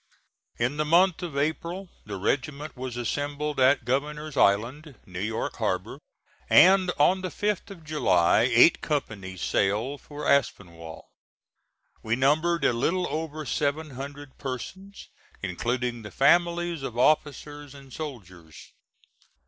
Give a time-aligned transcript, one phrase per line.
[0.57, 5.99] In the month of April the regiment was assembled at Governor's Island, New York Harbor,
[6.49, 11.05] and on the 5th of July eight companies sailed for Aspinwall.
[12.01, 15.07] We numbered a little over seven hundred persons,
[15.43, 18.73] including the families of officers and soldiers.